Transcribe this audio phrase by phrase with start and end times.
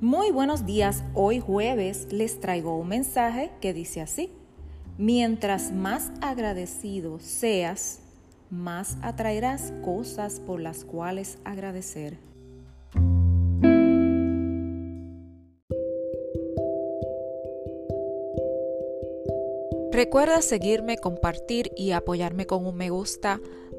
[0.00, 4.30] Muy buenos días, hoy jueves les traigo un mensaje que dice así,
[4.98, 8.00] mientras más agradecido seas,
[8.50, 12.18] más atraerás cosas por las cuales agradecer.
[19.92, 23.40] Recuerda seguirme, compartir y apoyarme con un me gusta